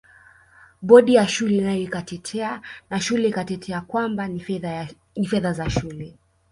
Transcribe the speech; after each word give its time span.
Bodi 0.81 1.13
ya 1.13 1.27
shule 1.27 1.61
nayo 1.61 1.81
ikatetea 1.83 2.61
na 2.89 2.99
shule 3.01 3.27
ikatetea 3.27 3.81
kwamba 3.81 4.27
ni 4.27 4.39
fedha 5.25 5.53
za 5.53 5.69
shule 5.69 6.17